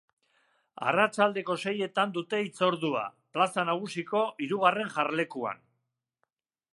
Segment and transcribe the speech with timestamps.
[0.91, 3.03] Arratsaldeko seietan dute hitzordua,
[3.37, 5.65] plaza nagusiko hirugarren jarlekuan.